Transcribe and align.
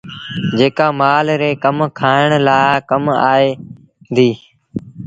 جيڪآ 0.57 0.87
مآل 0.99 1.27
ري 1.41 1.51
کآڻ 1.99 2.27
لآ 2.47 2.61
ڪم 2.89 3.03
آئي 3.33 3.49
ديٚ۔ 4.15 4.37